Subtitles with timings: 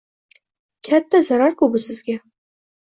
[0.89, 2.19] Katta zarar-ku bu sizga